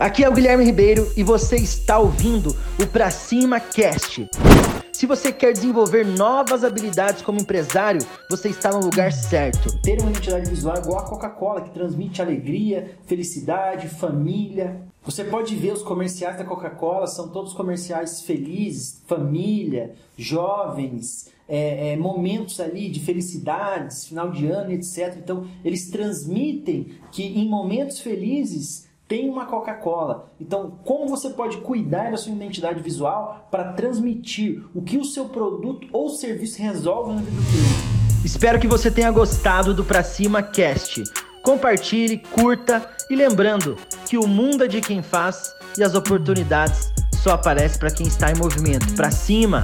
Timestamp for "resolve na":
36.62-37.20